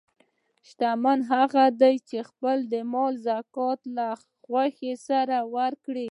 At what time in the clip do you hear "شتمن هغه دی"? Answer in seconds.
0.67-1.95